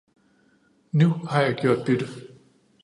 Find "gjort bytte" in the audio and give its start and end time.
1.61-2.05